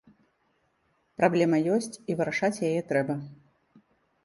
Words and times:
Праблема 1.19 1.57
ёсць, 1.75 1.95
і 2.13 2.17
вырашаць 2.21 2.63
яе 2.73 2.75
трэба. 2.91 3.21